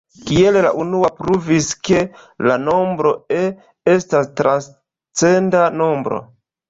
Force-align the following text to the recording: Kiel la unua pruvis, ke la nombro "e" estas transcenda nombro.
Kiel 0.27 0.55
la 0.65 0.69
unua 0.83 1.09
pruvis, 1.17 1.67
ke 1.89 1.99
la 2.47 2.55
nombro 2.63 3.11
"e" 3.43 3.43
estas 3.97 4.33
transcenda 4.41 5.67
nombro. 5.83 6.25